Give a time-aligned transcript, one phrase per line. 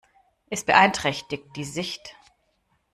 [0.49, 2.15] Es beeinträchtigt die Sicht.